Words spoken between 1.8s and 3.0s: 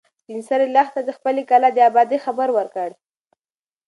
ابادۍ خبر ورکړ.